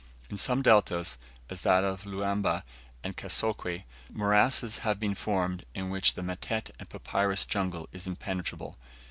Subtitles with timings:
[0.31, 2.63] In some deltas, as that of Luaba
[3.03, 8.79] and Kasokwe, morasses have been formed, in which the matete and papyrus jungle is impenetrable.